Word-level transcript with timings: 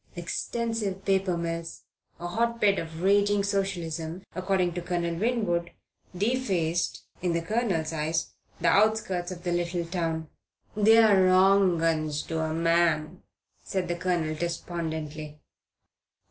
Extensive 0.15 1.05
paper 1.05 1.37
mills, 1.37 1.83
a 2.19 2.25
hotbed 2.25 2.79
of 2.79 3.03
raging 3.03 3.43
Socialism, 3.43 4.23
according 4.33 4.73
to 4.73 4.81
Colonel 4.81 5.13
Winwood, 5.13 5.73
defaced 6.17 7.03
(in 7.21 7.33
the 7.33 7.41
Colonel's 7.43 7.93
eyes) 7.93 8.33
the 8.59 8.67
outskirts 8.69 9.29
of 9.31 9.43
the 9.43 9.51
little 9.51 9.85
town. 9.85 10.27
"They're 10.75 11.27
wrong 11.27 11.83
'uns 11.83 12.23
to 12.23 12.39
a 12.39 12.51
man," 12.51 13.21
said 13.61 13.87
the 13.87 13.95
Colonel, 13.95 14.33
despondently. 14.33 15.39